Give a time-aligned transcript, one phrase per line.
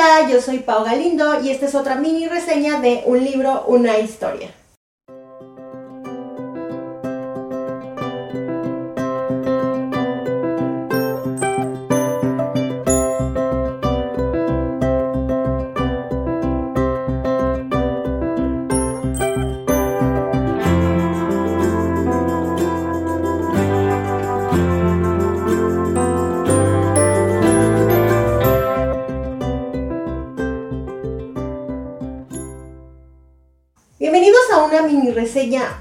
[0.00, 3.98] Hola, yo soy Pau Galindo y esta es otra mini reseña de un libro, una
[3.98, 4.48] historia.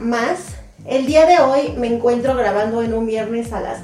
[0.08, 0.56] Más.
[0.86, 3.80] El día de hoy me encuentro grabando en un viernes a las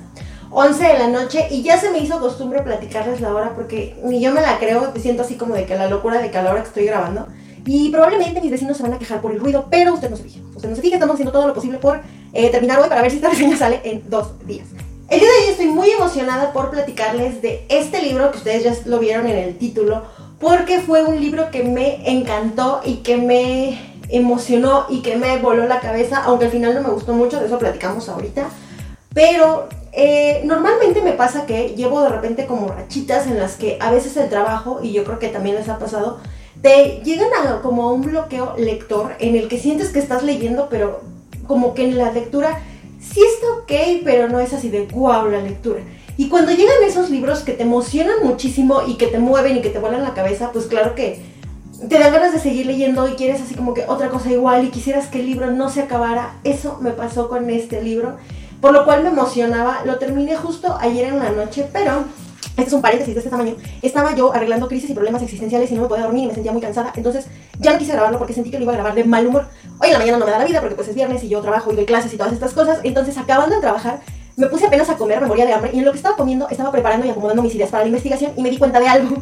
[0.52, 4.22] 11 de la noche y ya se me hizo costumbre platicarles la hora porque ni
[4.22, 6.44] yo me la creo, me siento así como de que la locura de que a
[6.44, 7.28] la hora que estoy grabando.
[7.66, 10.24] Y probablemente mis vecinos se van a quejar por el ruido, pero usted no se
[10.24, 10.42] fije.
[10.56, 12.02] Usted no se fije, estamos haciendo todo lo posible por
[12.34, 14.68] eh, terminar hoy para ver si esta reseña sale en dos días.
[15.10, 18.74] El día de hoy estoy muy emocionada por platicarles de este libro que ustedes ya
[18.86, 20.04] lo vieron en el título,
[20.40, 25.68] porque fue un libro que me encantó y que me emocionó y que me voló
[25.68, 28.48] la cabeza, aunque al final no me gustó mucho, de eso platicamos ahorita.
[29.14, 33.92] Pero eh, normalmente me pasa que llevo de repente como rachitas en las que a
[33.92, 36.20] veces el trabajo, y yo creo que también les ha pasado,
[36.62, 41.02] te llegan a como un bloqueo lector en el que sientes que estás leyendo, pero
[41.48, 42.62] como que en la lectura
[43.00, 45.82] sí está ok, pero no es así de guau la lectura.
[46.16, 49.70] Y cuando llegan esos libros que te emocionan muchísimo y que te mueven y que
[49.70, 51.33] te vuelan la cabeza, pues claro que
[51.90, 54.70] te dan ganas de seguir leyendo y quieres así como que otra cosa igual y
[54.70, 56.36] quisieras que el libro no se acabara.
[56.44, 58.18] Eso me pasó con este libro,
[58.62, 59.84] por lo cual me emocionaba.
[59.86, 62.06] Lo terminé justo ayer en la noche, pero
[62.56, 63.56] este es un paréntesis de este tamaño.
[63.82, 66.52] Estaba yo arreglando crisis y problemas existenciales y no me podía dormir y me sentía
[66.52, 66.94] muy cansada.
[66.96, 67.26] Entonces
[67.60, 69.48] ya no quise grabarlo porque sentí que lo iba a grabar de mal humor.
[69.80, 71.42] Hoy en la mañana no me da la vida porque pues es viernes y yo
[71.42, 72.80] trabajo y doy clases y todas estas cosas.
[72.84, 74.02] Entonces acabando de trabajar
[74.36, 76.48] me puse apenas a comer, me moría de hambre y en lo que estaba comiendo
[76.50, 79.18] estaba preparando y acomodando mis ideas para la investigación y me di cuenta de algo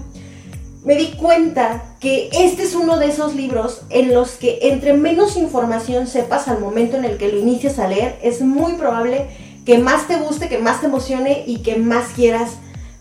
[0.83, 5.37] me di cuenta que este es uno de esos libros en los que entre menos
[5.37, 9.27] información sepas al momento en el que lo inicias a leer, es muy probable
[9.65, 12.53] que más te guste, que más te emocione y que más quieras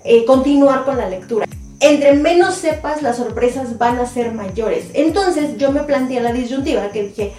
[0.05, 1.47] eh, continuar con la lectura.
[1.81, 4.87] Entre menos sepas, las sorpresas van a ser mayores.
[4.93, 7.33] Entonces yo me planteé la disyuntiva que dije,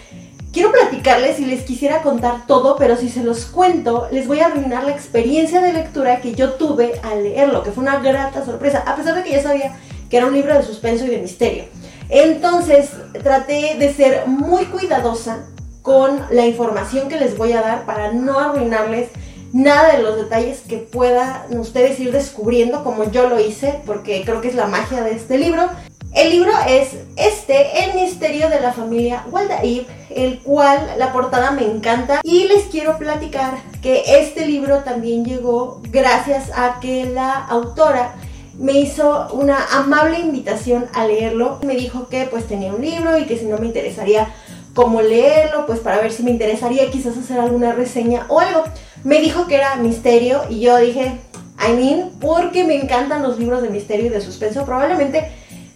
[0.52, 4.48] quiero platicarles y les quisiera contar todo, pero si se los cuento, les voy a
[4.48, 8.84] arruinar la experiencia de lectura que yo tuve al leerlo, que fue una grata sorpresa,
[8.88, 9.76] a pesar de que ya sabía
[10.12, 11.64] que era un libro de suspenso y de misterio.
[12.10, 12.90] Entonces
[13.24, 15.46] traté de ser muy cuidadosa
[15.82, 19.10] con la información que les voy a dar para no arruinarles
[19.54, 24.42] nada de los detalles que puedan ustedes ir descubriendo como yo lo hice, porque creo
[24.42, 25.70] que es la magia de este libro.
[26.14, 31.64] El libro es este, El misterio de la familia Waldaib, el cual la portada me
[31.64, 38.16] encanta y les quiero platicar que este libro también llegó gracias a que la autora
[38.58, 41.60] me hizo una amable invitación a leerlo.
[41.64, 44.28] Me dijo que pues tenía un libro y que si no me interesaría
[44.74, 48.64] cómo leerlo, pues para ver si me interesaría quizás hacer alguna reseña o algo.
[49.04, 51.20] Me dijo que era misterio y yo dije,
[51.60, 54.66] I mean, porque me encantan los libros de misterio y de suspenso.
[54.66, 55.32] Probablemente,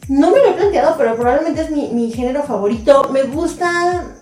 [0.08, 3.10] no me lo he planteado, pero probablemente es mi género favorito.
[3.12, 4.16] Me gusta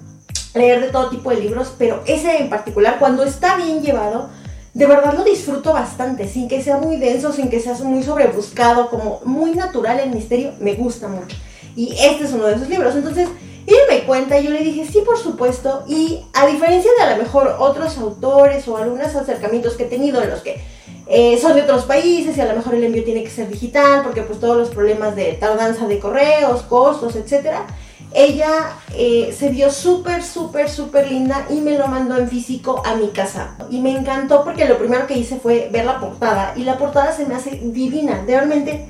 [0.54, 4.30] leer de todo tipo de libros, pero ese en particular, cuando está bien llevado,
[4.74, 8.90] de verdad lo disfruto bastante, sin que sea muy denso, sin que sea muy sobrebuscado,
[8.90, 11.38] como muy natural el misterio, me gusta mucho.
[11.76, 12.96] Y este es uno de esos libros.
[12.96, 13.30] Entonces,
[13.68, 15.84] ella me cuenta y yo le dije, sí, por supuesto.
[15.88, 20.22] Y a diferencia de a lo mejor otros autores o algunos acercamientos que he tenido
[20.22, 20.60] en los que
[21.08, 24.02] eh, son de otros países y a lo mejor el envío tiene que ser digital,
[24.04, 27.68] porque pues todos los problemas de tardanza de correos, costos, etcétera
[28.16, 32.96] ella eh, se vio súper, súper, súper linda y me lo mandó en físico a
[32.96, 33.56] mi casa.
[33.70, 36.54] Y me encantó porque lo primero que hice fue ver la portada.
[36.56, 38.24] Y la portada se me hace divina.
[38.26, 38.88] Realmente,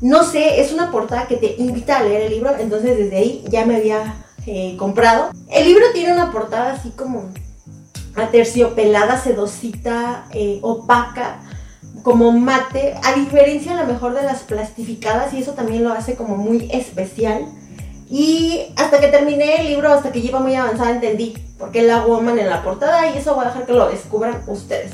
[0.00, 2.56] no sé, es una portada que te invita a leer el libro.
[2.58, 4.14] Entonces desde ahí ya me había
[4.46, 5.30] eh, comprado.
[5.50, 7.30] El libro tiene una portada así como
[8.14, 11.40] aterciopelada, sedosita, eh, opaca
[12.02, 16.16] como mate, a diferencia a lo mejor de las plastificadas y eso también lo hace
[16.16, 17.46] como muy especial.
[18.12, 22.04] Y hasta que terminé el libro, hasta que lleva muy avanzada, entendí por qué la
[22.04, 24.92] woman en la portada y eso voy a dejar que lo descubran ustedes.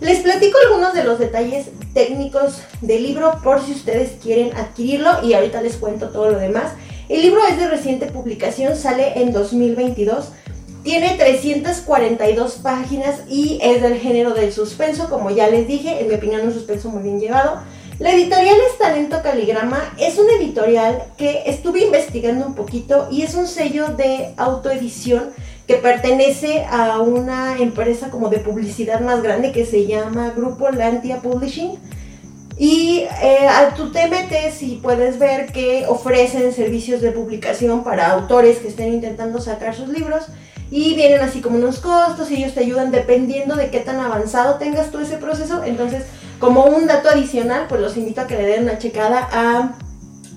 [0.00, 5.34] Les platico algunos de los detalles técnicos del libro por si ustedes quieren adquirirlo y
[5.34, 6.72] ahorita les cuento todo lo demás.
[7.10, 10.30] El libro es de reciente publicación, sale en 2022.
[10.82, 16.14] Tiene 342 páginas y es del género del suspenso, como ya les dije, en mi
[16.14, 17.60] opinión un suspenso muy bien llevado.
[18.00, 23.36] La editorial es Talento Caligrama, es una editorial que estuve investigando un poquito y es
[23.36, 25.30] un sello de autoedición
[25.68, 31.20] que pertenece a una empresa como de publicidad más grande que se llama Grupo Lantia
[31.20, 31.78] Publishing.
[32.58, 38.58] Y eh, tú te metes y puedes ver que ofrecen servicios de publicación para autores
[38.58, 40.24] que estén intentando sacar sus libros
[40.68, 44.56] y vienen así como unos costos y ellos te ayudan dependiendo de qué tan avanzado
[44.56, 45.62] tengas tú ese proceso.
[45.64, 46.04] Entonces,
[46.38, 49.76] como un dato adicional, pues los invito a que le den una checada a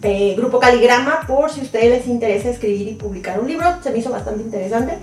[0.03, 3.65] eh, Grupo Caligrama por si a ustedes les interesa escribir y publicar un libro.
[3.81, 4.97] Se me hizo bastante interesante.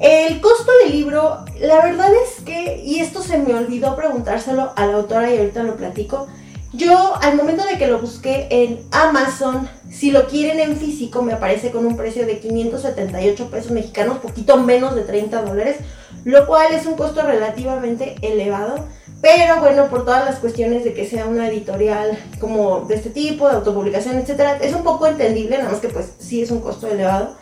[0.00, 4.86] El costo del libro, la verdad es que, y esto se me olvidó preguntárselo a
[4.86, 6.28] la autora y ahorita lo platico,
[6.72, 11.32] yo al momento de que lo busqué en Amazon, si lo quieren en físico, me
[11.32, 15.78] aparece con un precio de 578 pesos mexicanos, poquito menos de 30 dólares,
[16.24, 18.84] lo cual es un costo relativamente elevado.
[19.20, 23.48] Pero bueno, por todas las cuestiones de que sea una editorial como de este tipo,
[23.48, 26.86] de autopublicación, etcétera, es un poco entendible, nada más que pues sí es un costo
[26.86, 27.36] elevado.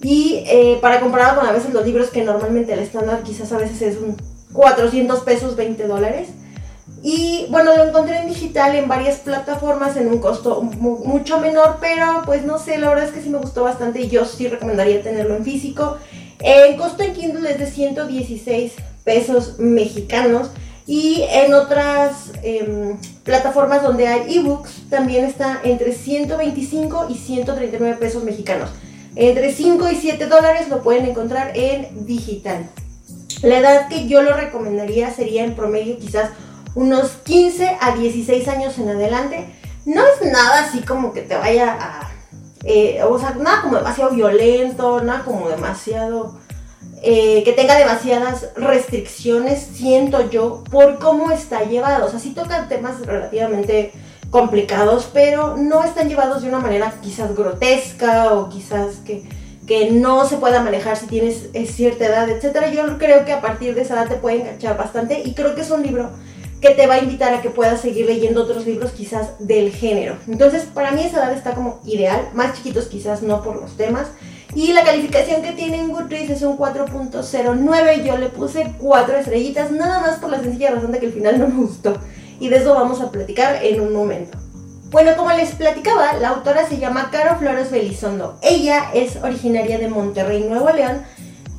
[0.00, 3.58] Y eh, para comparar con a veces los libros que normalmente el estándar quizás a
[3.58, 4.16] veces es un
[4.52, 6.28] 400 pesos, 20 dólares.
[7.02, 12.22] Y bueno, lo encontré en digital en varias plataformas en un costo mucho menor, pero
[12.24, 15.02] pues no sé, la verdad es que sí me gustó bastante y yo sí recomendaría
[15.02, 15.98] tenerlo en físico.
[16.40, 18.72] El costo en Kindle es de 116
[19.04, 20.50] pesos mexicanos
[20.90, 28.24] y en otras em, plataformas donde hay ebooks también está entre 125 y 139 pesos
[28.24, 28.70] mexicanos.
[29.14, 32.68] Entre 5 y 7 dólares lo pueden encontrar en digital.
[33.42, 36.30] La edad que yo lo recomendaría sería en promedio quizás
[36.74, 39.46] unos 15 a 16 años en adelante.
[39.86, 42.10] No es nada así como que te vaya a...
[42.64, 46.40] Eh, o sea, nada como demasiado violento, nada como demasiado...
[47.02, 52.06] Eh, que tenga demasiadas restricciones, siento yo, por cómo está llevado.
[52.06, 53.92] O sea, sí tocan temas relativamente
[54.30, 59.24] complicados, pero no están llevados de una manera quizás grotesca o quizás que,
[59.66, 62.70] que no se pueda manejar si tienes eh, cierta edad, etc.
[62.72, 65.62] Yo creo que a partir de esa edad te puede enganchar bastante y creo que
[65.62, 66.10] es un libro
[66.60, 70.16] que te va a invitar a que puedas seguir leyendo otros libros quizás del género.
[70.28, 74.08] Entonces, para mí esa edad está como ideal, más chiquitos quizás no por los temas.
[74.54, 79.70] Y la calificación que tiene en Goodreads es un 4.09, yo le puse 4 estrellitas,
[79.70, 81.96] nada más por la sencilla razón de que el final no me gustó
[82.40, 84.36] y de eso vamos a platicar en un momento.
[84.90, 88.38] Bueno, como les platicaba, la autora se llama Caro Flores Belizondo.
[88.42, 91.02] Ella es originaria de Monterrey, Nuevo León.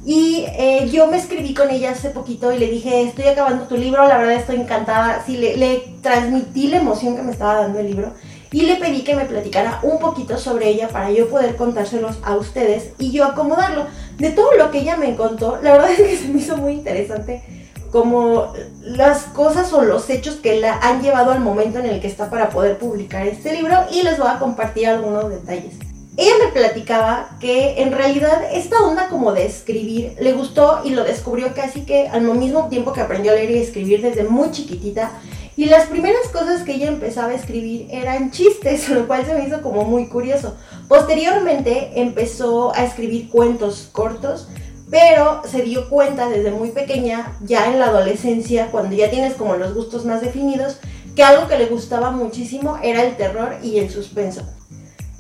[0.04, 3.78] Y eh, yo me escribí con ella hace poquito y le dije, estoy acabando tu
[3.78, 5.24] libro, la verdad estoy encantada.
[5.26, 8.12] Sí, le, le transmití la emoción que me estaba dando el libro
[8.52, 12.36] y le pedí que me platicara un poquito sobre ella para yo poder contárselos a
[12.36, 13.86] ustedes y yo acomodarlo.
[14.18, 16.74] De todo lo que ella me contó, la verdad es que se me hizo muy
[16.74, 17.44] interesante
[17.92, 22.08] como las cosas o los hechos que la han llevado al momento en el que
[22.08, 25.76] está para poder publicar este libro y les voy a compartir algunos detalles.
[26.18, 31.04] Ella me platicaba que en realidad esta onda como de escribir le gustó y lo
[31.04, 35.12] descubrió casi que al mismo tiempo que aprendió a leer y escribir desde muy chiquitita.
[35.58, 39.46] Y las primeras cosas que ella empezaba a escribir eran chistes, lo cual se me
[39.46, 40.56] hizo como muy curioso.
[40.88, 44.48] Posteriormente empezó a escribir cuentos cortos
[44.92, 49.56] pero se dio cuenta desde muy pequeña, ya en la adolescencia, cuando ya tienes como
[49.56, 50.80] los gustos más definidos,
[51.16, 54.42] que algo que le gustaba muchísimo era el terror y el suspenso.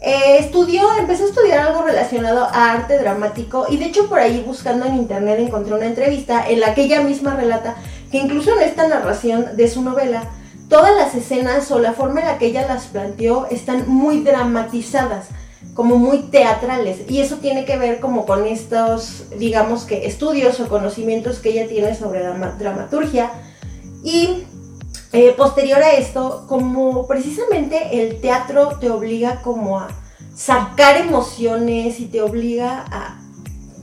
[0.01, 4.43] Eh, estudió, empezó a estudiar algo relacionado a arte dramático y de hecho por ahí
[4.45, 7.75] buscando en internet encontré una entrevista en la que ella misma relata
[8.11, 10.29] que incluso en esta narración de su novela,
[10.69, 15.27] todas las escenas o la forma en la que ella las planteó están muy dramatizadas
[15.73, 16.99] como muy teatrales.
[17.09, 21.67] Y eso tiene que ver como con estos, digamos que estudios o conocimientos que ella
[21.67, 23.31] tiene sobre la dramaturgia.
[24.03, 24.43] Y
[25.13, 29.89] eh, posterior a esto, como precisamente el teatro te obliga como a
[30.35, 33.19] sacar emociones y te obliga a,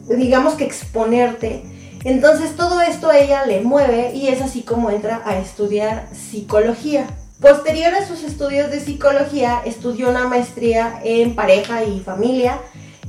[0.08, 5.38] digamos que exponerte, entonces todo esto ella le mueve y es así como entra a
[5.38, 7.06] estudiar psicología.
[7.40, 12.58] Posterior a sus estudios de psicología, estudió una maestría en pareja y familia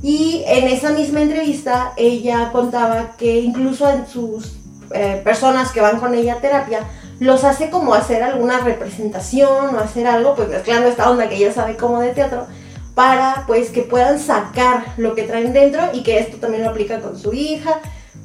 [0.02, 4.60] y en esa misma entrevista ella contaba que incluso en sus
[4.92, 6.80] eh, personas que van con ella a terapia,
[7.20, 11.52] los hace como hacer alguna representación o hacer algo, pues mezclando esta onda que ella
[11.52, 12.46] sabe como de teatro,
[12.94, 17.00] para pues que puedan sacar lo que traen dentro y que esto también lo aplica
[17.00, 17.80] con su hija.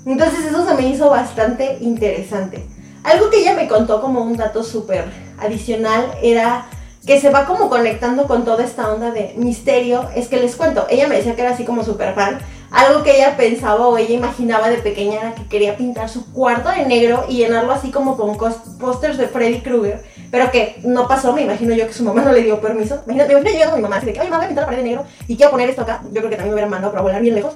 [0.06, 2.66] Entonces eso se me hizo bastante interesante.
[3.04, 5.06] Algo que ella me contó como un dato súper
[5.40, 6.66] adicional era
[7.06, 10.10] que se va como conectando con toda esta onda de misterio.
[10.16, 12.40] Es que les cuento, ella me decía que era así como súper fan.
[12.72, 16.70] Algo que ella pensaba o ella imaginaba de pequeña era que quería pintar su cuarto
[16.70, 18.38] de negro y llenarlo así como con
[18.80, 20.04] pósters de Freddy Krueger.
[20.32, 23.02] Pero que no pasó, me imagino yo que su mamá no le dio permiso.
[23.06, 24.64] Imagínate, me imagino llegando a mi mamá así de que, oye, mamá, voy a pintar
[24.64, 26.02] la pared de negro y quiero poner esto acá.
[26.06, 27.54] Yo creo que también me hubieran mandado para volar bien lejos.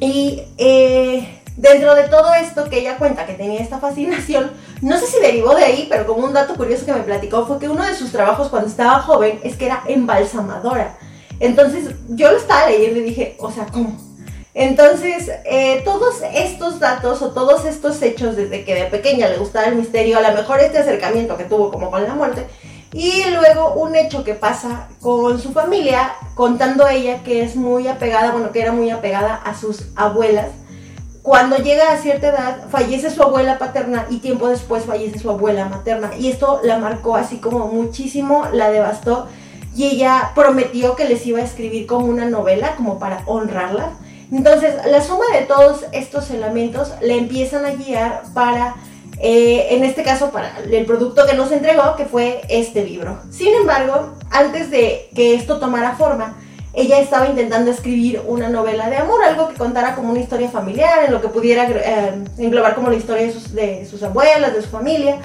[0.00, 5.06] Y eh, dentro de todo esto que ella cuenta que tenía esta fascinación, no sé
[5.06, 7.84] si derivó de ahí, pero como un dato curioso que me platicó fue que uno
[7.84, 10.98] de sus trabajos cuando estaba joven es que era embalsamadora.
[11.40, 13.96] Entonces yo lo estaba leyendo y dije, o sea, ¿cómo?
[14.54, 19.66] Entonces, eh, todos estos datos o todos estos hechos desde que de pequeña le gustaba
[19.66, 22.46] el misterio, a lo mejor este acercamiento que tuvo como con la muerte,
[22.94, 28.32] y luego un hecho que pasa con su familia, contando ella que es muy apegada,
[28.32, 30.46] bueno, que era muy apegada a sus abuelas.
[31.26, 35.64] Cuando llega a cierta edad, fallece su abuela paterna y tiempo después fallece su abuela
[35.64, 36.12] materna.
[36.16, 39.26] Y esto la marcó así como muchísimo, la devastó.
[39.74, 43.94] Y ella prometió que les iba a escribir como una novela, como para honrarla.
[44.30, 48.76] Entonces, la suma de todos estos elementos le empiezan a guiar para
[49.18, 53.18] eh, en este caso para el producto que nos entregó, que fue este libro.
[53.30, 56.36] Sin embargo, antes de que esto tomara forma,
[56.76, 61.06] ella estaba intentando escribir una novela de amor, algo que contara como una historia familiar,
[61.06, 65.18] en lo que pudiera eh, englobar como la historia de sus, abuelas, de su familia,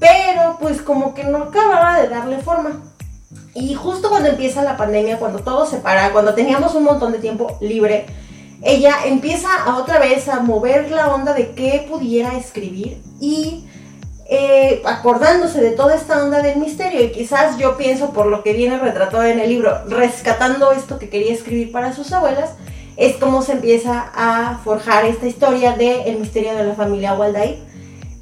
[0.00, 2.82] pero pues como que no acababa de darle forma.
[3.52, 7.18] Y justo cuando empieza la pandemia, cuando todo se para, cuando teníamos un montón de
[7.18, 8.06] tiempo libre,
[8.62, 13.66] ella empieza otra vez a mover la onda de qué pudiera escribir y
[14.28, 18.54] eh, acordándose de toda esta onda del misterio y quizás yo pienso por lo que
[18.54, 22.50] viene retratado en el libro, rescatando esto que quería escribir para sus abuelas,
[22.96, 27.62] es como se empieza a forjar esta historia del el misterio de la familia Walday.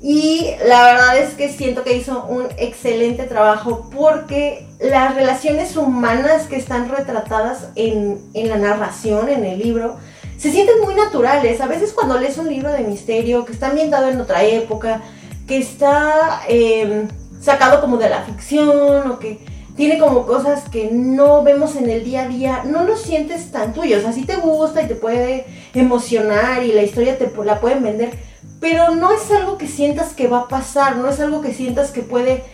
[0.02, 6.46] Y la verdad es que siento que hizo un excelente trabajo porque las relaciones humanas
[6.46, 9.96] que están retratadas en, en la narración, en el libro,
[10.36, 11.62] se sienten muy naturales.
[11.62, 15.00] A veces cuando lees un libro de misterio que está ambientado en otra época,
[15.46, 17.08] que está em,
[17.40, 19.40] sacado como de la ficción o que
[19.76, 23.72] tiene como cosas que no vemos en el día a día, no lo sientes tan
[23.72, 23.98] tuyo.
[23.98, 27.82] O sea, sí te gusta y te puede emocionar y la historia te la pueden
[27.82, 28.12] vender,
[28.60, 31.90] pero no es algo que sientas que va a pasar, no es algo que sientas
[31.90, 32.44] que puede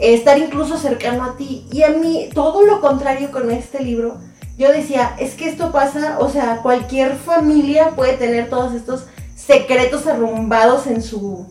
[0.00, 1.66] estar incluso cercano a ti.
[1.70, 4.18] Y a mí, todo lo contrario con este libro,
[4.56, 9.04] yo decía, es que esto pasa, o sea, cualquier familia puede tener todos estos
[9.34, 11.46] secretos arrumbados en su,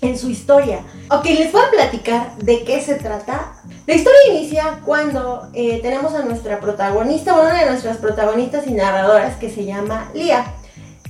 [0.00, 0.80] en su historia.
[1.10, 3.52] Ok, les voy a platicar de qué se trata.
[3.86, 9.36] La historia inicia cuando eh, tenemos a nuestra protagonista, una de nuestras protagonistas y narradoras
[9.36, 10.54] que se llama Lia.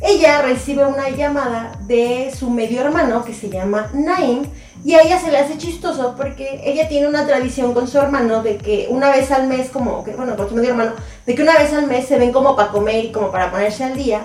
[0.01, 4.45] Ella recibe una llamada de su medio hermano que se llama Naim
[4.85, 8.45] y a ella se le hace chistoso porque ella tiene una tradición con su hermano
[8.45, 10.93] de que una vez al mes, como bueno, con su medio hermano,
[11.27, 13.83] de que una vez al mes se ven como para comer y como para ponerse
[13.83, 14.23] al día,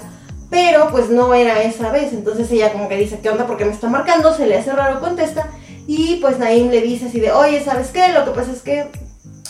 [0.50, 2.14] pero pues no era esa vez.
[2.14, 3.48] Entonces ella como que dice, ¿qué onda?
[3.48, 4.34] porque me está marcando?
[4.34, 5.50] Se le hace raro, contesta.
[5.88, 8.10] Y pues Naim le dice así de, oye, ¿sabes qué?
[8.10, 8.90] Lo que pasa es que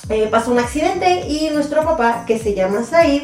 [0.10, 3.24] eh, pasó un accidente y nuestro papá, que se llama Said,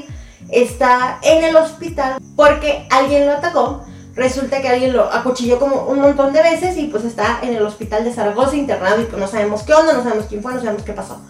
[0.49, 3.83] está en el hospital porque alguien lo atacó
[4.19, 7.63] resulta que alguien lo acuchilló como un montón de veces y pues está en el
[7.63, 10.59] hospital de Zaragoza internado y pues no sabemos qué onda, no sabemos quién fue, no
[10.59, 11.21] sabemos qué pasó.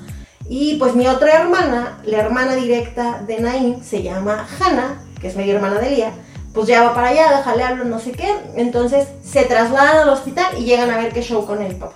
[0.49, 5.35] Y pues mi otra hermana, la hermana directa de Naim, se llama Hannah, que es
[5.35, 6.11] medio hermana de Lía,
[6.53, 8.33] pues ya va para allá, déjale hablo, no sé qué.
[8.55, 11.95] Entonces se trasladan al hospital y llegan a ver qué show con el papá.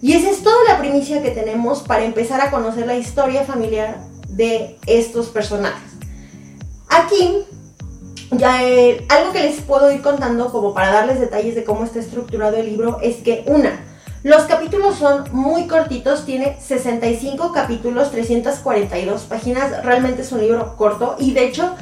[0.00, 3.98] Y esa es toda la primicia que tenemos para empezar a conocer la historia familiar
[4.28, 5.92] de estos personajes.
[6.88, 7.44] Aquí
[8.30, 12.00] ya, eh, algo que les puedo ir contando como para darles detalles de cómo está
[12.00, 13.80] estructurado el libro es que una,
[14.24, 21.16] los capítulos son muy cortitos, tiene 65 capítulos, 342 páginas, realmente es un libro corto
[21.18, 21.74] y de hecho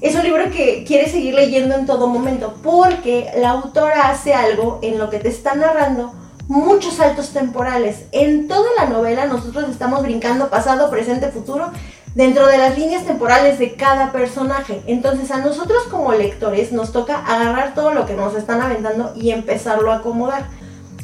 [0.00, 4.78] es un libro que quieres seguir leyendo en todo momento porque la autora hace algo
[4.82, 6.12] en lo que te está narrando
[6.46, 8.04] muchos saltos temporales.
[8.12, 11.70] En toda la novela nosotros estamos brincando pasado, presente, futuro
[12.14, 14.82] dentro de las líneas temporales de cada personaje.
[14.86, 19.30] Entonces a nosotros como lectores nos toca agarrar todo lo que nos están aventando y
[19.30, 20.46] empezarlo a acomodar.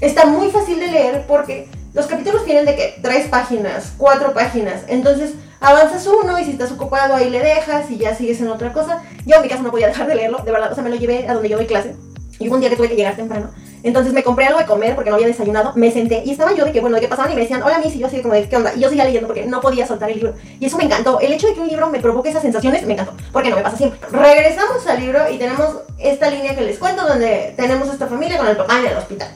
[0.01, 4.83] Está muy fácil de leer porque los capítulos tienen de que tres páginas, cuatro páginas.
[4.89, 5.35] Entonces
[5.65, 9.03] avanzas uno y si estás ocupado ahí le dejas y ya sigues en otra cosa.
[9.25, 10.97] Yo en mi caso no podía dejar de leerlo, de verdad, o sea, me lo
[10.97, 11.97] llevé a donde yo doy clase.
[12.39, 13.51] Y hubo un día que tuve que llegar temprano.
[13.83, 16.65] Entonces me compré algo de comer porque no había desayunado, me senté y estaba yo
[16.65, 18.35] de que, bueno, de qué pasaban y me decían, hola Miss, y yo así como
[18.35, 18.75] de, ¿qué onda?
[18.75, 20.35] Y yo seguía leyendo porque no podía soltar el libro.
[20.59, 21.21] Y eso me encantó.
[21.21, 23.13] El hecho de que un libro me provoque esas sensaciones, me encantó.
[23.33, 24.01] Porque no me pasa siempre.
[24.11, 28.49] Regresamos al libro y tenemos esta línea que les cuento donde tenemos esta familia con
[28.49, 29.29] el papá en el hospital.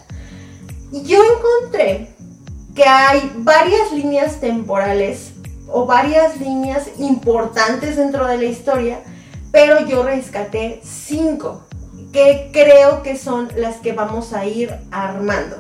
[0.93, 2.09] Y yo encontré
[2.75, 5.33] que hay varias líneas temporales
[5.71, 9.01] o varias líneas importantes dentro de la historia,
[9.53, 11.63] pero yo rescaté cinco
[12.13, 15.57] que creo que son las que vamos a ir armando.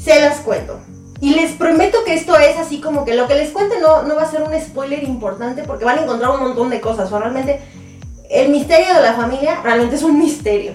[0.00, 0.78] Se las cuento.
[1.20, 4.14] Y les prometo que esto es así como que lo que les cuente no, no
[4.14, 7.10] va a ser un spoiler importante porque van a encontrar un montón de cosas.
[7.10, 7.60] O realmente
[8.30, 10.74] el misterio de la familia realmente es un misterio.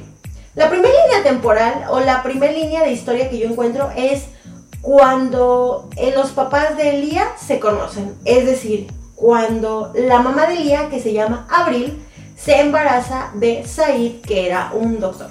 [0.56, 4.26] La primera línea temporal o la primera línea de historia que yo encuentro es
[4.84, 8.16] cuando eh, los papás de Lía se conocen.
[8.26, 14.20] Es decir, cuando la mamá de Lía, que se llama Abril, se embaraza de Said,
[14.22, 15.30] que era un doctor.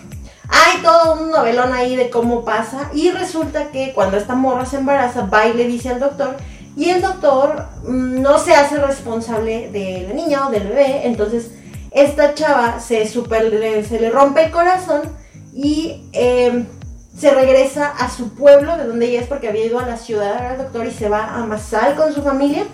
[0.48, 4.78] Hay todo un novelón ahí de cómo pasa y resulta que cuando esta morra se
[4.78, 6.36] embaraza, va y le dice al doctor
[6.74, 11.50] y el doctor mm, no se hace responsable de la niña o del bebé, entonces
[11.90, 13.50] esta chava se, super,
[13.86, 15.02] se le rompe el corazón
[15.52, 16.66] y em,
[17.16, 20.46] se regresa a su pueblo de donde ella es porque había ido a la ciudad
[20.46, 22.64] al doctor y se va a Masal con su familia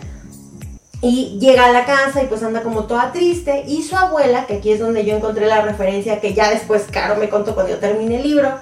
[1.00, 3.64] y llega a la casa y pues anda como toda triste.
[3.66, 7.16] Y su abuela, que aquí es donde yo encontré la referencia que ya después Caro
[7.16, 8.58] me contó cuando yo terminé el libro,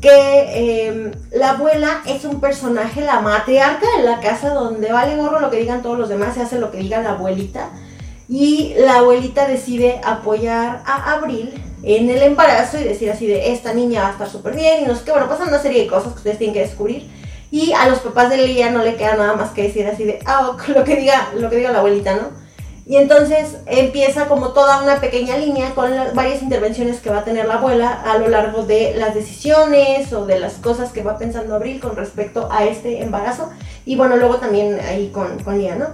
[0.00, 5.40] que em, la abuela es un personaje, la matriarca de la casa donde vale gorro
[5.40, 7.70] lo que digan todos los demás, se hace lo que diga la abuelita.
[8.28, 13.72] Y la abuelita decide apoyar a Abril en el embarazo y decir así de esta
[13.72, 15.88] niña va a estar súper bien y no sé qué, bueno, pasan una serie de
[15.88, 17.08] cosas que ustedes tienen que descubrir.
[17.50, 20.18] Y a los papás de Lía no le queda nada más que decir así de,
[20.26, 22.46] ah, lo que diga, lo que diga la abuelita, ¿no?
[22.88, 27.24] Y entonces empieza como toda una pequeña línea con las varias intervenciones que va a
[27.24, 31.18] tener la abuela a lo largo de las decisiones o de las cosas que va
[31.18, 33.50] pensando Abril con respecto a este embarazo.
[33.84, 35.86] Y bueno, luego también ahí con, con Lía, ¿no?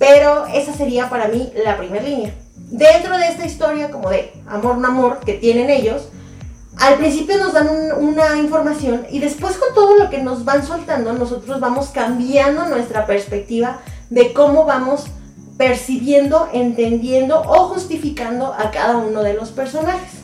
[0.00, 2.34] Pero esa sería para mí la primera línea.
[2.72, 6.08] Dentro de esta historia como de amor, no amor que tienen ellos,
[6.78, 11.12] al principio nos dan una información y después con todo lo que nos van soltando,
[11.12, 15.04] nosotros vamos cambiando nuestra perspectiva de cómo vamos
[15.58, 20.22] percibiendo, entendiendo o justificando a cada uno de los personajes.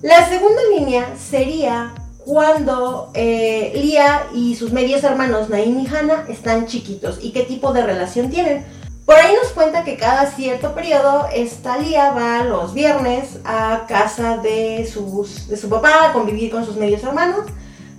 [0.00, 1.92] La segunda línea sería
[2.24, 7.72] cuando eh, Lía y sus medios hermanos Naim y Hannah están chiquitos y qué tipo
[7.72, 8.64] de relación tienen.
[9.04, 14.36] Por ahí nos cuenta que cada cierto periodo esta Lía va los viernes a casa
[14.36, 17.46] de, sus, de su papá a convivir con sus medios hermanos,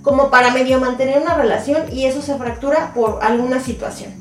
[0.02, 4.14] como para medio mantener una relación y eso se fractura por alguna situación.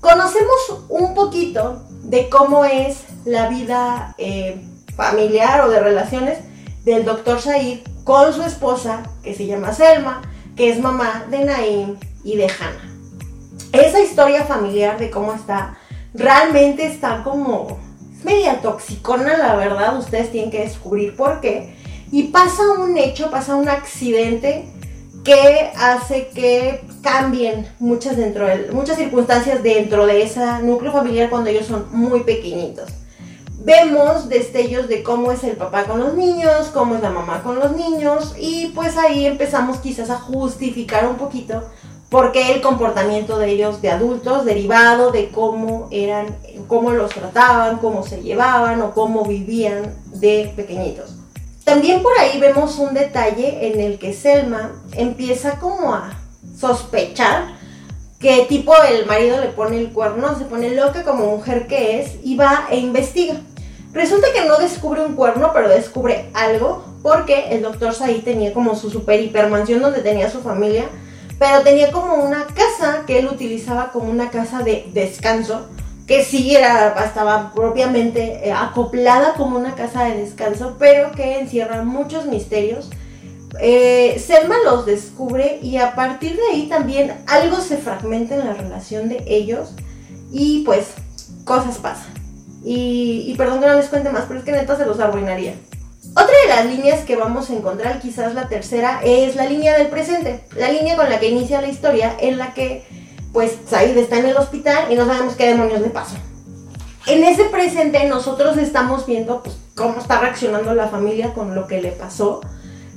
[0.00, 4.64] Conocemos un poquito de cómo es la vida eh,
[4.96, 6.38] familiar o de relaciones
[6.84, 10.22] del doctor Said con su esposa, que se llama Selma,
[10.56, 12.88] que es mamá de Naim y de Hannah.
[13.72, 15.76] Esa historia familiar de cómo está
[16.18, 17.78] realmente está como
[18.24, 21.74] media toxicona, la verdad, ustedes tienen que descubrir por qué.
[22.10, 24.68] Y pasa un hecho, pasa un accidente
[25.24, 31.50] que hace que cambien muchas, dentro de, muchas circunstancias dentro de ese núcleo familiar cuando
[31.50, 32.90] ellos son muy pequeñitos.
[33.60, 37.58] Vemos destellos de cómo es el papá con los niños, cómo es la mamá con
[37.58, 41.64] los niños y pues ahí empezamos quizás a justificar un poquito
[42.10, 48.02] porque el comportamiento de ellos de adultos derivado de cómo eran, cómo los trataban, cómo
[48.02, 51.14] se llevaban o cómo vivían de pequeñitos.
[51.64, 56.18] También por ahí vemos un detalle en el que Selma empieza como a
[56.58, 57.58] sospechar
[58.18, 62.16] que tipo el marido le pone el cuerno, se pone loca como mujer que es
[62.22, 63.34] y va e investiga.
[63.92, 68.74] Resulta que no descubre un cuerno, pero descubre algo porque el doctor Saí tenía como
[68.74, 70.86] su super hipermansión donde tenía su familia
[71.38, 75.68] pero tenía como una casa que él utilizaba como una casa de descanso,
[76.06, 81.84] que sí era, estaba propiamente eh, acoplada como una casa de descanso, pero que encierra
[81.84, 82.90] muchos misterios.
[83.60, 88.54] Eh, Selma los descubre y a partir de ahí también algo se fragmenta en la
[88.54, 89.74] relación de ellos
[90.30, 90.88] y pues
[91.44, 92.12] cosas pasan.
[92.64, 95.54] Y, y perdón que no les cuente más, pero es que neta se los arruinaría.
[96.20, 99.86] Otra de las líneas que vamos a encontrar, quizás la tercera, es la línea del
[99.86, 100.40] presente.
[100.56, 102.84] La línea con la que inicia la historia, en la que,
[103.32, 106.16] pues, Said está en el hospital y no sabemos qué demonios le pasa.
[107.06, 111.80] En ese presente nosotros estamos viendo pues, cómo está reaccionando la familia con lo que
[111.80, 112.40] le pasó,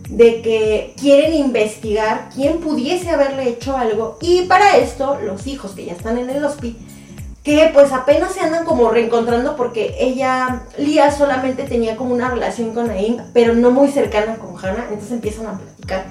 [0.10, 5.86] de que quieren investigar quién pudiese haberle hecho algo y para esto los hijos que
[5.86, 6.82] ya están en el hospital
[7.44, 12.74] que pues apenas se andan como reencontrando porque ella, Lía solamente tenía como una relación
[12.74, 16.06] con Naim, pero no muy cercana con Hannah, entonces empiezan a platicar.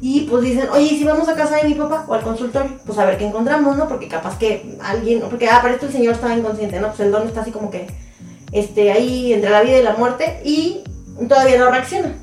[0.00, 2.98] Y pues dicen, oye, si vamos a casa de mi papá o al consultorio, pues
[2.98, 3.86] a ver qué encontramos, ¿no?
[3.86, 6.88] Porque capaz que alguien, porque ah, el señor estaba inconsciente, ¿no?
[6.88, 7.86] Pues el don está así como que,
[8.50, 10.82] este, ahí entre la vida y la muerte y
[11.28, 12.14] todavía no reacciona.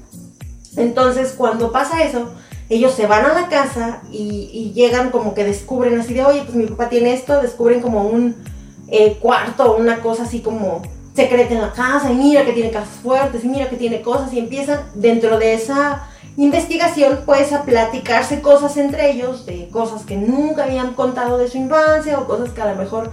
[0.75, 2.29] Entonces cuando pasa eso,
[2.69, 6.55] ellos se van a la casa y, llegan como que descubren así de, oye, pues
[6.55, 8.35] mi papá tiene esto, descubren como un
[8.87, 10.81] eh, cuarto una cosa así como
[11.15, 14.31] secreta en la casa y mira que tiene casas fuertes y mira que tiene cosas
[14.31, 20.15] y empiezan dentro de esa investigación pues a platicarse cosas entre ellos, de cosas que
[20.15, 23.11] nunca habían contado de su infancia o cosas que a lo mejor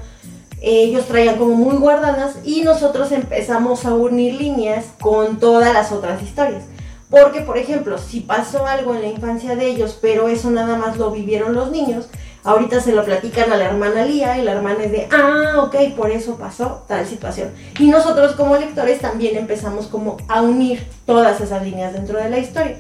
[0.61, 6.23] ellos traían como muy guardadas y nosotros empezamos a unir líneas con todas las otras
[6.23, 6.65] historias.
[7.09, 10.97] Porque, por ejemplo, si pasó algo en la infancia de ellos, pero eso nada más
[10.97, 12.09] lo vivieron los niños,
[12.43, 15.97] ahorita se lo platican a la hermana Lía y la hermana es de, ah, ok,
[15.97, 17.53] por eso pasó tal situación.
[17.79, 22.39] Y nosotros como lectores también empezamos como a unir todas esas líneas dentro de la
[22.39, 22.77] historia.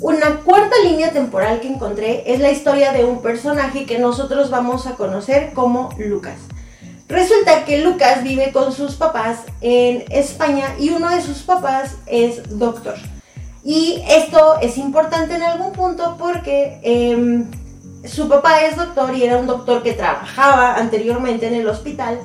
[0.00, 4.88] Una cuarta línea temporal que encontré es la historia de un personaje que nosotros vamos
[4.88, 6.38] a conocer como Lucas.
[7.08, 12.58] Resulta que Lucas vive con sus papás en España y uno de sus papás es
[12.58, 12.96] doctor.
[13.64, 17.50] Y esto es importante en algún punto porque em,
[18.04, 22.20] su papá es doctor y era un doctor que trabajaba anteriormente en el hospital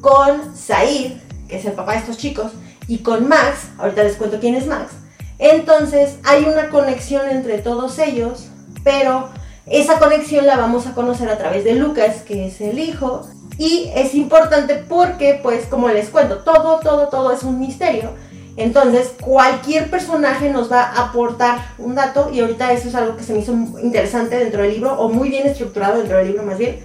[0.00, 1.12] con Said,
[1.46, 2.52] que es el papá de estos chicos,
[2.86, 4.92] y con Max, ahorita les cuento quién es Max.
[5.38, 8.48] Entonces hay una conexión entre todos ellos,
[8.82, 9.28] pero
[9.66, 13.26] esa conexión la vamos a conocer a través de Lucas, que es el hijo,
[13.58, 18.12] y es importante porque, pues, como les cuento, todo, todo, todo es un misterio.
[18.58, 23.22] Entonces, cualquier personaje nos va a aportar un dato y ahorita eso es algo que
[23.22, 26.58] se me hizo interesante dentro del libro, o muy bien estructurado dentro del libro más
[26.58, 26.80] bien,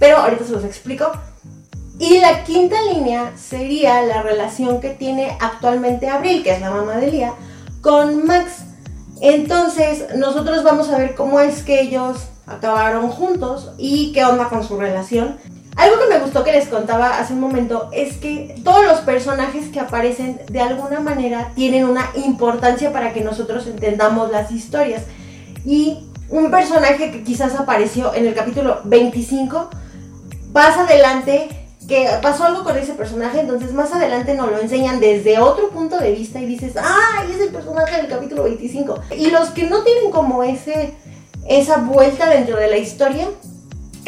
[0.00, 1.12] pero ahorita se los explico.
[1.98, 6.96] Y la quinta línea sería la relación que tiene actualmente Abril, que es la mamá
[6.96, 7.34] de Lía,
[7.82, 8.62] con Max.
[9.20, 14.64] Entonces, nosotros vamos a ver cómo es que ellos acabaron juntos y qué onda con
[14.64, 15.36] su relación.
[15.78, 19.68] Algo que me gustó que les contaba hace un momento es que todos los personajes
[19.68, 25.04] que aparecen de alguna manera tienen una importancia para que nosotros entendamos las historias.
[25.64, 29.70] Y un personaje que quizás apareció en el capítulo 25,
[30.52, 31.48] más adelante,
[31.86, 35.96] que pasó algo con ese personaje, entonces más adelante nos lo enseñan desde otro punto
[35.98, 38.98] de vista y dices, ¡ay, es el personaje del capítulo 25!
[39.16, 40.94] Y los que no tienen como ese,
[41.48, 43.28] esa vuelta dentro de la historia,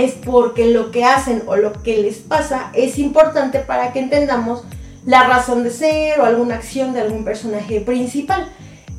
[0.00, 4.62] es porque lo que hacen o lo que les pasa es importante para que entendamos
[5.06, 8.48] la razón de ser o alguna acción de algún personaje principal.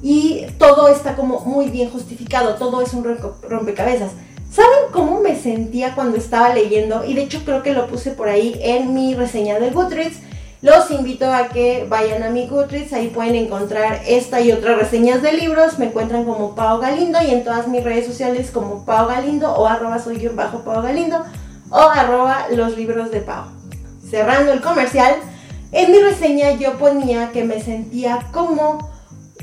[0.02, 3.06] Y todo está como muy bien justificado, todo es un
[3.48, 4.12] rompecabezas.
[4.52, 7.06] ¿Saben cómo me sentía cuando estaba leyendo?
[7.06, 10.18] Y de hecho creo que lo puse por ahí en mi reseña de Goodreads
[10.62, 15.24] los invito a que vayan a mi Goodreads, ahí pueden encontrar esta y otras reseñas
[15.24, 19.08] de libros, me encuentran como Pau Galindo y en todas mis redes sociales como Pau
[19.08, 21.26] Galindo o arroba soy yo bajo Pau Galindo
[21.72, 23.46] o arroba los libros de Pau.
[24.08, 25.16] Cerrando el comercial,
[25.72, 28.92] en mi reseña yo ponía que me sentía como...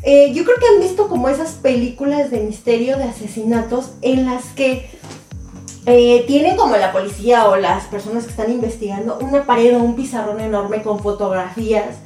[0.04, 4.44] Eh, yo creo que han visto como esas películas de misterio, de asesinatos, en las
[4.54, 4.88] que
[5.86, 9.96] eh, tienen como la policía o las personas que están investigando una pared o un
[9.96, 11.96] pizarrón enorme con fotografías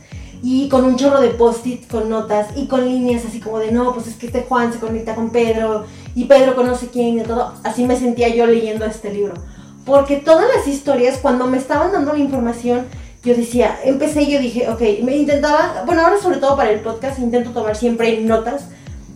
[0.42, 3.92] y con un chorro de post-it con notas y con líneas así como de no,
[3.94, 7.54] pues es que este Juan se conecta con Pedro y Pedro conoce quién y todo.
[7.62, 9.34] Así me sentía yo leyendo este libro.
[9.84, 12.86] Porque todas las historias, cuando me estaban dando la información,
[13.24, 16.80] yo decía, empecé y yo dije, ok, me intentaba, bueno, ahora sobre todo para el
[16.80, 18.66] podcast, intento tomar siempre notas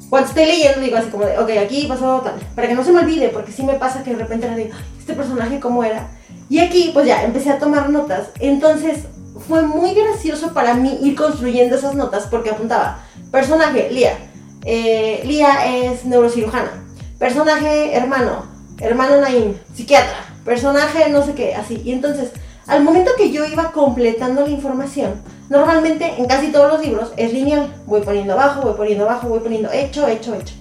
[0.08, 2.92] cuando estoy leyendo digo así como de, ok, aquí pasó tal, para que no se
[2.92, 6.08] me olvide, porque sí me pasa que de repente digo, este personaje cómo era.
[6.48, 8.28] Y aquí pues ya empecé a tomar notas.
[8.38, 9.04] Entonces
[9.48, 14.16] fue muy gracioso para mí ir construyendo esas notas porque apuntaba, personaje, Lía.
[14.64, 16.70] Eh, Lía es neurocirujana.
[17.18, 18.46] Personaje, hermano.
[18.78, 20.18] Hermano Naim, psiquiatra.
[20.44, 21.82] Personaje, no sé qué, así.
[21.84, 22.30] Y entonces,
[22.66, 25.14] al momento que yo iba completando la información,
[25.48, 27.72] Normalmente en casi todos los libros es lineal.
[27.86, 30.54] Voy poniendo abajo, voy poniendo abajo, voy poniendo hecho, hecho, hecho.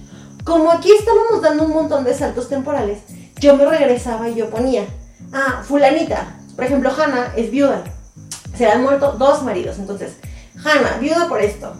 [0.44, 3.00] Como aquí estábamos dando un montón de saltos temporales,
[3.40, 4.84] yo me regresaba y yo ponía,
[5.32, 6.36] ah, fulanita.
[6.54, 7.82] Por ejemplo, Hannah es viuda.
[8.56, 9.78] Se le han muerto dos maridos.
[9.78, 10.16] Entonces,
[10.64, 11.72] Hannah, viuda por esto.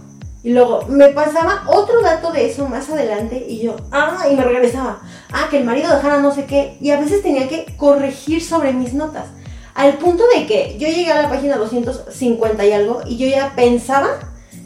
[0.42, 4.44] Y luego me pasaba otro dato de eso más adelante y yo, ah, y me
[4.44, 5.00] regresaba.
[5.32, 6.76] Ah, que el marido de Hannah no sé qué.
[6.80, 9.26] Y a veces tenía que corregir sobre mis notas.
[9.76, 13.52] Al punto de que yo llegué a la página 250 y algo y yo ya
[13.54, 14.08] pensaba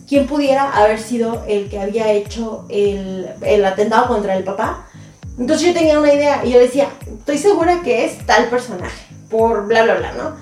[0.09, 4.87] quién pudiera haber sido el que había hecho el, atentado contra el papá.
[5.37, 9.67] Entonces yo tenía una idea y yo decía, estoy segura que es tal personaje, por
[9.67, 10.37] bla, bla, bla, ¿no?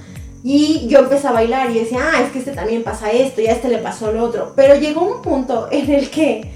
[0.44, 3.46] Y yo empecé a bailar y decía, ah, es que este también pasa esto y
[3.46, 4.52] a este le pasó lo otro.
[4.54, 6.52] Pero llegó un punto en el que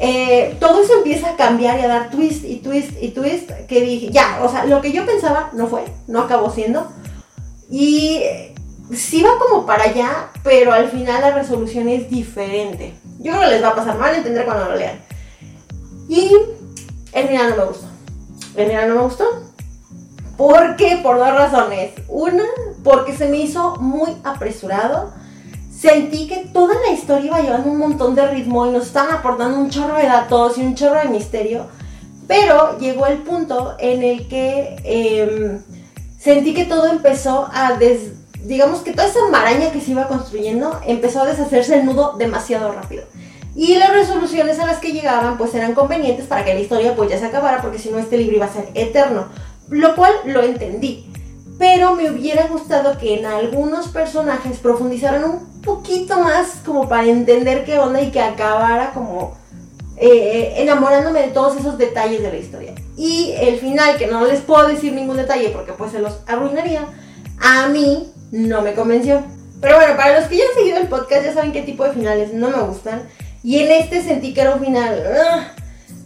[0.00, 3.80] eh, todo eso empieza a cambiar y a dar twist y twist y twist que
[3.80, 6.88] dije, ya, o sea, lo que yo pensaba no fue, no acabó siendo.
[7.70, 8.22] Y
[8.92, 12.94] sí va como para allá, pero al final la resolución es diferente.
[13.18, 15.00] Yo creo que les va a pasar mal entender cuando lo lean.
[16.08, 16.30] Y
[17.12, 17.86] el final no me gustó.
[18.56, 19.24] El final no me gustó.
[20.36, 21.00] ¿Por qué?
[21.02, 21.92] Por dos razones.
[22.08, 22.44] Una,
[22.84, 25.12] porque se me hizo muy apresurado.
[25.70, 29.58] Sentí que toda la historia iba llevando un montón de ritmo y nos estaban aportando
[29.58, 31.66] un chorro de datos y un chorro de misterio.
[32.26, 35.62] Pero llegó el punto en el que em,
[36.18, 38.12] sentí que todo empezó a des,
[38.44, 42.72] digamos que toda esa maraña que se iba construyendo empezó a deshacerse el nudo demasiado
[42.72, 43.04] rápido.
[43.54, 47.10] Y las resoluciones a las que llegaban pues eran convenientes para que la historia pues
[47.10, 49.26] ya se acabara porque si no este libro iba a ser eterno.
[49.68, 51.10] Lo cual lo entendí.
[51.58, 57.64] Pero me hubiera gustado que en algunos personajes profundizaran un poquito más como para entender
[57.64, 59.36] qué onda y que acabara como
[59.96, 62.74] eh, enamorándome de todos esos detalles de la historia.
[62.98, 66.84] Y el final, que no les puedo decir ningún detalle porque pues se los arruinaría,
[67.40, 69.22] a mí no me convenció.
[69.60, 71.92] Pero bueno, para los que ya han seguido el podcast ya saben qué tipo de
[71.92, 73.08] finales no me gustan.
[73.42, 75.54] Y en este sentí que era un final...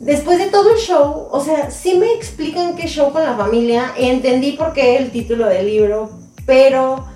[0.01, 3.93] Después de todo el show, o sea, sí me explican qué show con la familia,
[3.97, 6.11] entendí por qué el título del libro,
[6.45, 7.07] pero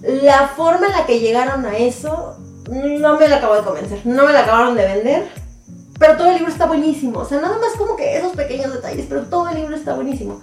[0.00, 2.36] la forma en la que llegaron a eso
[2.70, 5.28] no me la acabo de convencer, no me la acabaron de vender,
[5.98, 9.06] pero todo el libro está buenísimo, o sea, nada más como que esos pequeños detalles,
[9.08, 10.40] pero todo el libro está buenísimo.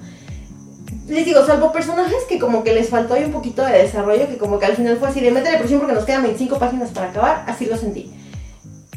[1.08, 4.38] Les digo, salvo personajes que como que les faltó ahí un poquito de desarrollo, que
[4.38, 7.10] como que al final fue así de métele presión porque nos quedan 25 páginas para
[7.10, 8.14] acabar, así lo sentí.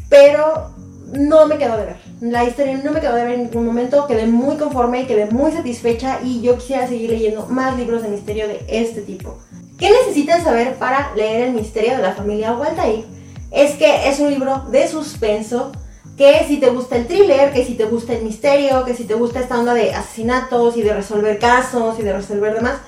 [0.09, 0.71] Pero
[1.13, 1.97] no me quedó de ver.
[2.21, 4.07] La historia no me quedó de ver en ningún momento.
[4.07, 8.49] Quedé muy conforme, quedé muy satisfecha y yo quisiera seguir leyendo más libros de misterio
[8.49, 9.39] de este tipo.
[9.79, 13.05] ¿Qué necesitan saber para leer El misterio de la familia Waltair?
[13.51, 15.73] Es que es un libro de suspenso,
[16.17, 19.15] que si te gusta el thriller, que si te gusta el misterio, que si te
[19.15, 22.79] gusta esta onda de asesinatos y de resolver casos y de resolver demás,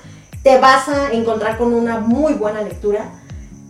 [0.43, 3.11] te vas a encontrar con una muy buena lectura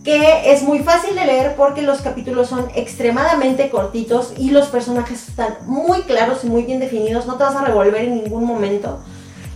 [0.04, 5.28] que es muy fácil de leer porque los capítulos son extremadamente cortitos y los personajes
[5.28, 9.00] están muy claros y muy bien definidos, no te vas a revolver en ningún momento.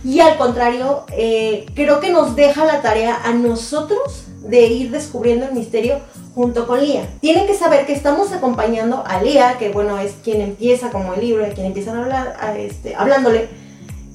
[0.03, 5.45] Y al contrario, eh, creo que nos deja la tarea a nosotros de ir descubriendo
[5.45, 6.01] el misterio
[6.35, 7.07] junto con Lía.
[7.21, 11.21] Tienen que saber que estamos acompañando a Lía, que bueno, es quien empieza como el
[11.21, 13.49] libro, quien empieza a hablar, este, hablándole,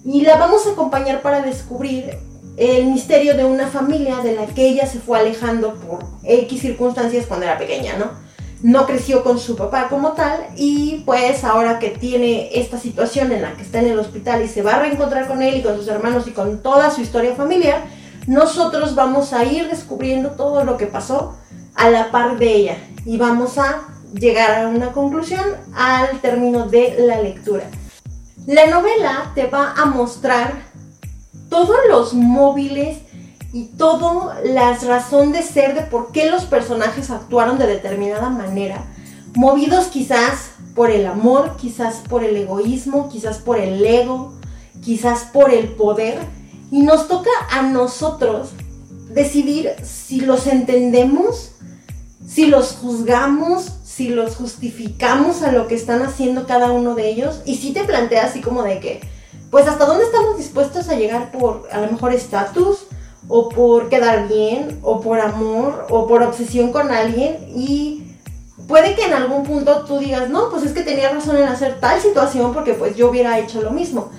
[0.04, 2.18] y la vamos a acompañar para descubrir
[2.56, 7.26] el misterio de una familia de la que ella se fue alejando por X circunstancias
[7.26, 8.10] cuando era pequeña, ¿no?
[8.62, 13.42] No creció con su papá como tal y pues ahora que tiene esta situación en
[13.42, 15.76] la que está en el hospital y se va a reencontrar con él y con
[15.76, 17.84] sus hermanos y con toda su historia familiar,
[18.26, 21.36] nosotros vamos a ir descubriendo todo lo que pasó
[21.78, 26.96] a la par de ella y vamos a llegar a una conclusión al término de
[26.98, 27.64] la lectura.
[28.46, 30.62] La novela te va a mostrar
[31.48, 32.98] todos los móviles
[33.52, 38.84] y toda la razón de ser de por qué los personajes actuaron de determinada manera,
[39.34, 44.32] movidos quizás por el amor, quizás por el egoísmo, quizás por el ego,
[44.82, 46.18] quizás por el poder,
[46.70, 48.50] y nos toca a nosotros
[49.10, 51.52] decidir si los entendemos,
[52.28, 57.40] si los juzgamos, si los justificamos a lo que están haciendo cada uno de ellos,
[57.46, 59.00] y si te planteas así como de que,
[59.50, 62.86] pues hasta dónde estamos dispuestos a llegar por a lo mejor estatus
[63.28, 68.14] o por quedar bien o por amor o por obsesión con alguien y
[68.66, 71.80] puede que en algún punto tú digas, no, pues es que tenía razón en hacer
[71.80, 74.10] tal situación porque pues yo hubiera hecho lo mismo.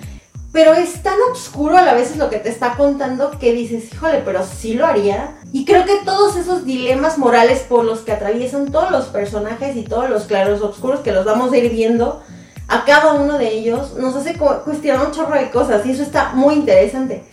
[0.52, 4.22] Pero es tan oscuro a la vez lo que te está contando que dices, híjole,
[4.24, 5.36] pero sí lo haría.
[5.52, 9.84] Y creo que todos esos dilemas morales por los que atraviesan todos los personajes y
[9.84, 12.20] todos los claros oscuros que los vamos a ir viendo,
[12.66, 16.32] a cada uno de ellos, nos hace cuestionar un chorro de cosas y eso está
[16.34, 17.24] muy interesante.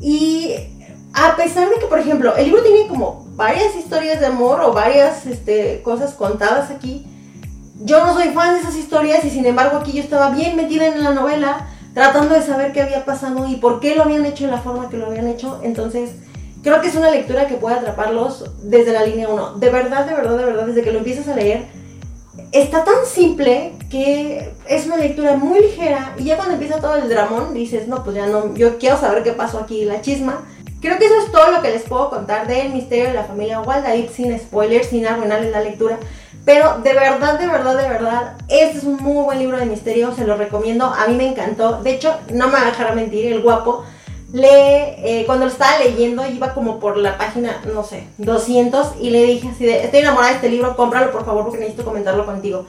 [0.00, 0.54] Y
[1.12, 4.72] a pesar de que, por ejemplo, el libro tiene como varias historias de amor o
[4.72, 7.06] varias este, cosas contadas aquí,
[7.80, 10.86] yo no soy fan de esas historias y sin embargo aquí yo estaba bien metida
[10.86, 14.44] en la novela tratando de saber qué había pasado y por qué lo habían hecho
[14.44, 15.60] de la forma que lo habían hecho.
[15.62, 16.10] Entonces,
[16.62, 19.54] creo que es una lectura que puede atraparlos desde la línea 1.
[19.54, 21.64] De verdad, de verdad, de verdad, desde que lo empiezas a leer,
[22.52, 27.08] está tan simple que es una lectura muy ligera y ya cuando empieza todo el
[27.08, 30.44] dramón dices, no, pues ya no, yo quiero saber qué pasó aquí, la chisma.
[30.82, 33.62] Creo que eso es todo lo que les puedo contar del misterio de la familia
[33.62, 35.98] Waldaid sin spoilers, sin arruinarles la lectura.
[36.46, 40.14] Pero de verdad, de verdad, de verdad, este es un muy buen libro de misterio,
[40.14, 41.82] se lo recomiendo, a mí me encantó.
[41.82, 43.84] De hecho, no me va a dejar mentir, el guapo
[44.32, 49.10] le, eh, cuando lo estaba leyendo, iba como por la página, no sé, 200 y
[49.10, 52.26] le dije así de, estoy enamorada de este libro, cómpralo por favor porque necesito comentarlo
[52.26, 52.66] contigo.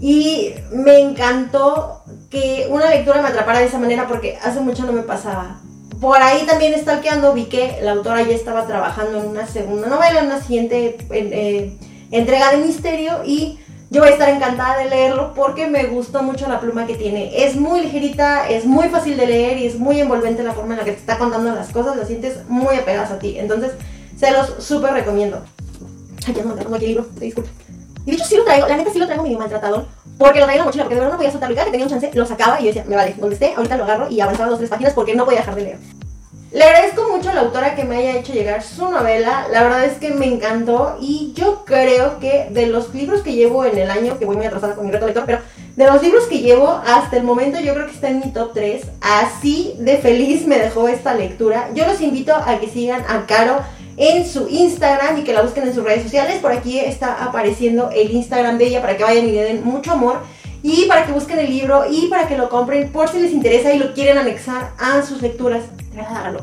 [0.00, 4.92] Y me encantó que una lectura me atrapara de esa manera porque hace mucho no
[4.92, 5.60] me pasaba.
[6.00, 10.20] Por ahí también stalkeando vi que la autora ya estaba trabajando en una segunda novela,
[10.20, 11.78] en una siguiente eh,
[12.12, 13.58] entrega de misterio y
[13.90, 17.44] yo voy a estar encantada de leerlo porque me gustó mucho la pluma que tiene.
[17.44, 20.78] Es muy ligerita, es muy fácil de leer y es muy envolvente la forma en
[20.78, 23.38] la que te está contando las cosas, lo sientes muy apegadas a ti.
[23.38, 23.72] Entonces,
[24.16, 25.42] se los súper recomiendo.
[26.26, 27.50] Ay, ya no tengo aquí el libro, disculpe.
[28.06, 29.86] Y de hecho sí lo traigo, la neta sí lo traigo medio maltratador,
[30.18, 31.52] porque lo traigo en la mochila, porque de verdad no podía soltarlo.
[31.52, 33.54] Y cada que tenía un chance, lo sacaba y yo decía, me vale, donde esté,
[33.54, 35.78] ahorita lo agarro y avanzaba dos tres páginas porque no podía dejar de leer.
[36.52, 39.46] Le agradezco mucho a la autora que me haya hecho llegar su novela.
[39.50, 43.64] La verdad es que me encantó y yo creo que de los libros que llevo
[43.64, 45.38] en el año, que voy muy atrasada con mi reto lector, pero
[45.76, 48.52] de los libros que llevo hasta el momento yo creo que está en mi top
[48.52, 48.82] 3.
[49.00, 51.70] Así de feliz me dejó esta lectura.
[51.72, 53.60] Yo los invito a que sigan a Caro
[53.96, 56.38] en su Instagram y que la busquen en sus redes sociales.
[56.40, 59.92] Por aquí está apareciendo el Instagram de ella para que vayan y le den mucho
[59.92, 60.20] amor
[60.62, 63.72] y para que busquen el libro y para que lo compren por si les interesa
[63.72, 65.64] y lo quieren anexar a sus lecturas.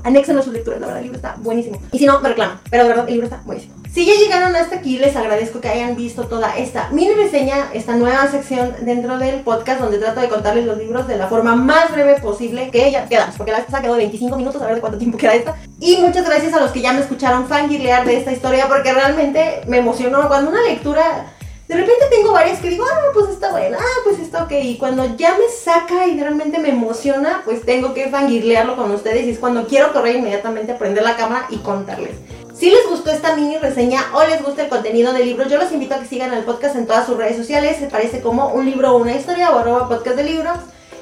[0.04, 1.82] Anexen a sus lecturas, la verdad, el libro está buenísimo.
[1.92, 3.76] Y si no, me reclaman, pero de verdad, el libro está buenísimo.
[3.92, 7.96] Si ya llegaron hasta aquí, les agradezco que hayan visto toda esta mini reseña, esta
[7.96, 11.92] nueva sección dentro del podcast donde trato de contarles los libros de la forma más
[11.92, 14.82] breve posible que ya quedamos, porque la vez quedó de 25 minutos, a ver de
[14.82, 15.56] cuánto tiempo queda esta.
[15.80, 19.62] Y muchas gracias a los que ya me escucharon fangirlear de esta historia, porque realmente
[19.66, 21.34] me emocionó cuando una lectura
[21.70, 24.54] de repente tengo varias que digo, ah, pues está buena, ah, pues está ok.
[24.64, 29.28] Y cuando ya me saca y realmente me emociona, pues tengo que fangirlearlo con ustedes.
[29.28, 32.16] Y es cuando quiero correr inmediatamente a prender la cámara y contarles.
[32.56, 35.72] Si les gustó esta mini reseña o les gusta el contenido del libro, yo los
[35.72, 37.78] invito a que sigan al podcast en todas sus redes sociales.
[37.78, 40.58] Se parece como un libro o una historia o arroba podcast de libros.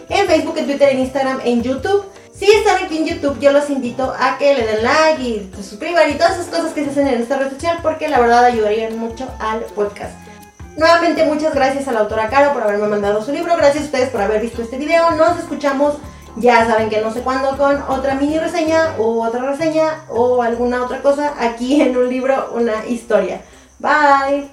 [0.10, 2.04] En Facebook, en Twitter, en Instagram, en YouTube.
[2.38, 6.10] Si están aquí en YouTube, yo los invito a que le den like y suscriban
[6.10, 9.00] y todas esas cosas que se hacen en esta red social porque la verdad ayudarían
[9.00, 10.27] mucho al podcast.
[10.78, 14.10] Nuevamente muchas gracias a la autora Caro por haberme mandado su libro, gracias a ustedes
[14.10, 15.96] por haber visto este video, nos escuchamos
[16.40, 20.84] ya saben que no sé cuándo con otra mini reseña o otra reseña o alguna
[20.84, 23.42] otra cosa aquí en un libro, una historia.
[23.80, 24.52] Bye.